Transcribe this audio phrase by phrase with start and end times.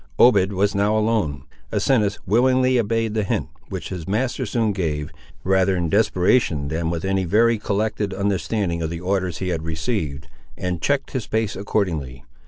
[0.17, 1.43] Obed was now alone.
[1.71, 5.11] Asinus willingly obeyed the hint which his master soon gave,
[5.43, 10.27] rather in desperation than with any very collected understanding of the orders he had received,
[10.57, 12.25] and checked his pace accordingly.